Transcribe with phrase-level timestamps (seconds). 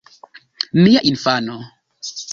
[0.83, 1.55] Mia infano!